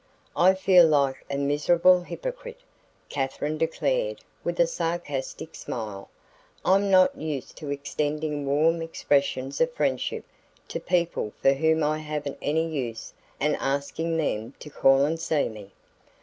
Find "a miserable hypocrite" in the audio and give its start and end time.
1.29-2.61